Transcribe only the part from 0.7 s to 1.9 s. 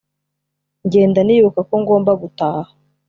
ngenda nibuka ko